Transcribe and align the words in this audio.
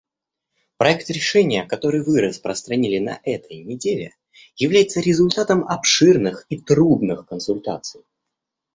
Проект 0.77 1.11
решения, 1.11 1.63
который 1.63 2.01
вы 2.03 2.21
распространили 2.21 2.97
на 2.97 3.19
этой 3.21 3.57
неделе, 3.63 4.15
является 4.55 4.99
результатом 4.99 5.63
обширных 5.67 6.47
и 6.49 6.59
трудных 6.59 7.27
консультаций. 7.27 8.01